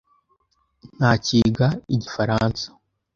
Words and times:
ntakiga 0.97 1.67
igifaransa. 1.95 2.65